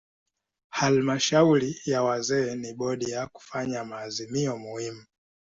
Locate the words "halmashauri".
0.69-1.81